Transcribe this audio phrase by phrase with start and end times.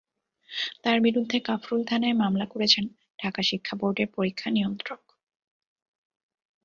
[0.83, 2.85] তাঁর বিরুদ্ধে কাফরুল থানায় মামলা করেছেন
[3.19, 5.01] ঢাকা শিক্ষা বোর্ডের পরীক্ষা নিয়ন্ত্রক।